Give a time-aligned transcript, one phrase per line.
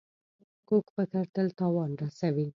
[0.67, 2.47] کوږ فکر تل تاوان رسوي